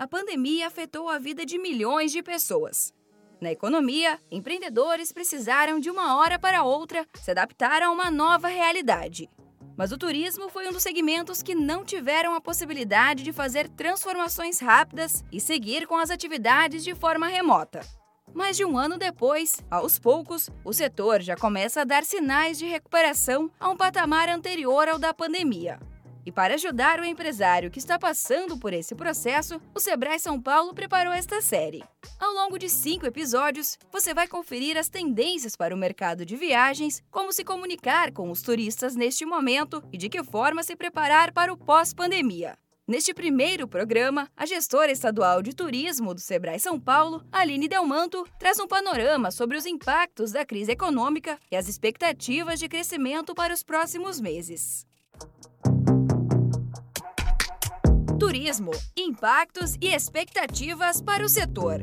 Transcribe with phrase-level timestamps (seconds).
[0.00, 2.90] a pandemia afetou a vida de milhões de pessoas.
[3.38, 9.28] Na economia, empreendedores precisaram de uma hora para outra se adaptar a uma nova realidade.
[9.76, 14.58] Mas o turismo foi um dos segmentos que não tiveram a possibilidade de fazer transformações
[14.58, 17.80] rápidas e seguir com as atividades de forma remota.
[18.32, 22.64] Mais de um ano depois, aos poucos, o setor já começa a dar sinais de
[22.64, 25.78] recuperação a um patamar anterior ao da pandemia.
[26.24, 30.74] E para ajudar o empresário que está passando por esse processo, o Sebrae São Paulo
[30.74, 31.82] preparou esta série.
[32.18, 37.02] Ao longo de cinco episódios, você vai conferir as tendências para o mercado de viagens,
[37.10, 41.52] como se comunicar com os turistas neste momento e de que forma se preparar para
[41.52, 42.56] o pós-pandemia.
[42.90, 48.58] Neste primeiro programa, a gestora estadual de turismo do Sebrae São Paulo, Aline Delmanto, traz
[48.58, 53.62] um panorama sobre os impactos da crise econômica e as expectativas de crescimento para os
[53.62, 54.89] próximos meses.
[58.30, 61.80] Turismo, impactos e expectativas para o setor.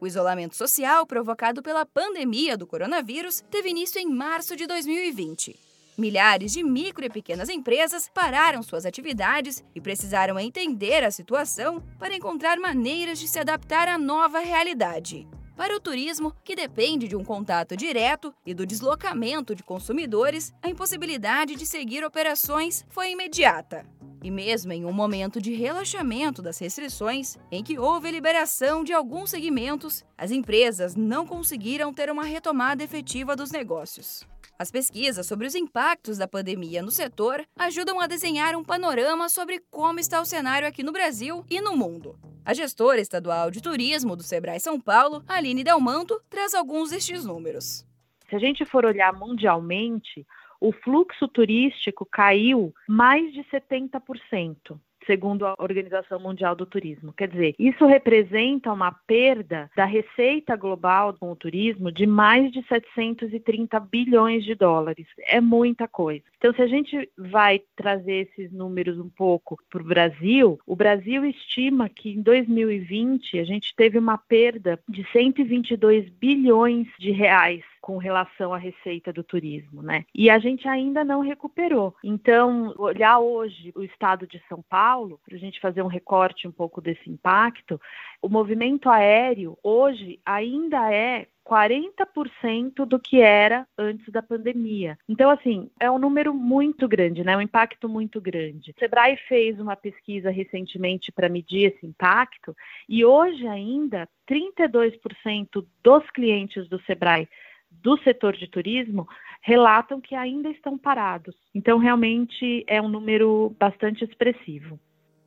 [0.00, 5.58] O isolamento social provocado pela pandemia do coronavírus teve início em março de 2020.
[5.98, 12.14] Milhares de micro e pequenas empresas pararam suas atividades e precisaram entender a situação para
[12.14, 15.26] encontrar maneiras de se adaptar à nova realidade.
[15.58, 20.70] Para o turismo, que depende de um contato direto e do deslocamento de consumidores, a
[20.70, 23.84] impossibilidade de seguir operações foi imediata.
[24.22, 29.30] E mesmo em um momento de relaxamento das restrições, em que houve liberação de alguns
[29.30, 34.24] segmentos, as empresas não conseguiram ter uma retomada efetiva dos negócios.
[34.56, 39.60] As pesquisas sobre os impactos da pandemia no setor ajudam a desenhar um panorama sobre
[39.72, 42.16] como está o cenário aqui no Brasil e no mundo.
[42.48, 47.86] A gestora estadual de turismo do Sebrae São Paulo, Aline Delmanto, traz alguns destes números.
[48.26, 50.26] Se a gente for olhar mundialmente,
[50.58, 57.14] o fluxo turístico caiu mais de 70% segundo a Organização Mundial do Turismo.
[57.14, 62.62] Quer dizer, isso representa uma perda da receita global com o turismo de mais de
[62.68, 65.06] 730 bilhões de dólares.
[65.26, 66.22] É muita coisa.
[66.36, 71.24] Então, se a gente vai trazer esses números um pouco para o Brasil, o Brasil
[71.24, 77.96] estima que em 2020 a gente teve uma perda de 122 bilhões de reais com
[77.96, 80.04] relação à receita do turismo, né?
[80.14, 81.96] E a gente ainda não recuperou.
[82.04, 86.52] Então, olhar hoje o estado de São Paulo, para a gente fazer um recorte um
[86.52, 87.80] pouco desse impacto,
[88.20, 94.98] o movimento aéreo hoje ainda é 40% do que era antes da pandemia.
[95.08, 97.34] Então, assim, é um número muito grande, né?
[97.34, 98.72] Um impacto muito grande.
[98.72, 102.54] O Sebrae fez uma pesquisa recentemente para medir esse impacto
[102.86, 107.26] e hoje ainda 32% dos clientes do Sebrae
[107.70, 109.06] do setor de turismo
[109.42, 111.34] relatam que ainda estão parados.
[111.54, 114.78] Então, realmente é um número bastante expressivo.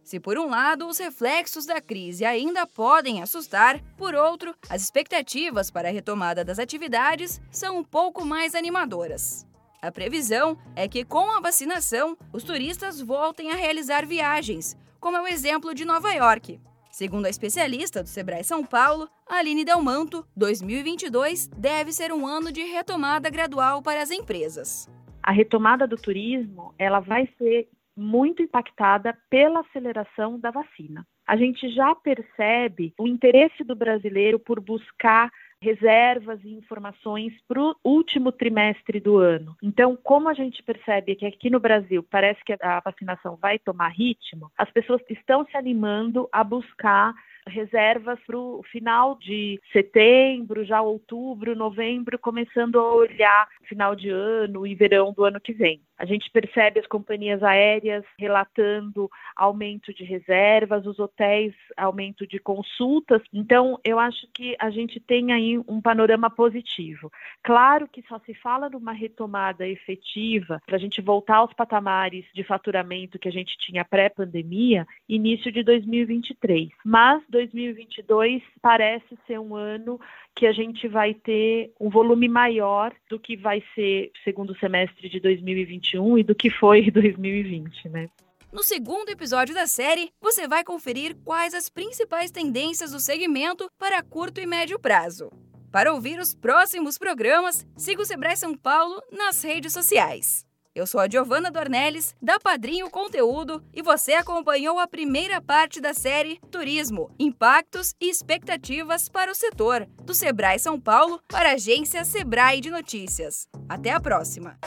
[0.03, 5.71] Se por um lado os reflexos da crise ainda podem assustar, por outro, as expectativas
[5.71, 9.47] para a retomada das atividades são um pouco mais animadoras.
[9.81, 15.21] A previsão é que com a vacinação, os turistas voltem a realizar viagens, como é
[15.21, 16.59] o exemplo de Nova York.
[16.91, 22.61] Segundo a especialista do Sebrae São Paulo, Aline Delmanto, 2022 deve ser um ano de
[22.63, 24.91] retomada gradual para as empresas.
[25.23, 31.07] A retomada do turismo, ela vai ser muito impactada pela aceleração da vacina.
[31.25, 37.75] A gente já percebe o interesse do brasileiro por buscar reservas e informações para o
[37.83, 39.55] último trimestre do ano.
[39.61, 43.89] Então, como a gente percebe que aqui no Brasil parece que a vacinação vai tomar
[43.89, 47.13] ritmo, as pessoas estão se animando a buscar
[47.47, 54.67] reservas para o final de setembro, já outubro, novembro, começando a olhar final de ano
[54.67, 55.81] e verão do ano que vem.
[55.97, 63.21] A gente percebe as companhias aéreas relatando aumento de reservas, os hotéis aumento de consultas.
[63.31, 67.11] Então, eu acho que a gente tem aí um panorama positivo.
[67.43, 72.43] Claro que só se fala numa retomada efetiva para a gente voltar aos patamares de
[72.43, 76.69] faturamento que a gente tinha pré-pandemia, início de 2023.
[76.85, 79.99] Mas 2022 parece ser um ano
[80.35, 85.19] que a gente vai ter um volume maior do que vai ser segundo semestre de
[85.19, 88.09] 2021 e do que foi 2020, né?
[88.51, 94.03] No segundo episódio da série, você vai conferir quais as principais tendências do segmento para
[94.03, 95.31] curto e médio prazo.
[95.71, 100.45] Para ouvir os próximos programas, siga o Sebrae São Paulo nas redes sociais.
[100.75, 105.93] Eu sou a Giovana Dornelles, da Padrinho Conteúdo, e você acompanhou a primeira parte da
[105.93, 112.03] série Turismo, Impactos e Expectativas para o Setor, do Sebrae São Paulo para a agência
[112.05, 113.47] Sebrae de Notícias.
[113.67, 114.57] Até a próxima!